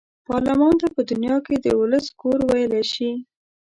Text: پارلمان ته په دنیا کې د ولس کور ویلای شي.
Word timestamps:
پارلمان 0.27 0.73
ته 0.81 0.87
په 0.95 1.01
دنیا 1.11 1.37
کې 1.45 1.55
د 1.59 1.67
ولس 1.79 2.05
کور 2.21 2.39
ویلای 2.49 2.83
شي. 2.93 3.11